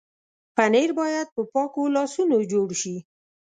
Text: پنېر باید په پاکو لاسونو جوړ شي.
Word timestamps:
پنېر 0.55 0.89
باید 0.99 1.27
په 1.35 1.41
پاکو 1.53 1.81
لاسونو 1.95 2.37
جوړ 2.51 2.69
شي. 2.81 2.95